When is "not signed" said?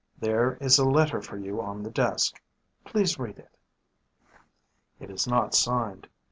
5.27-6.07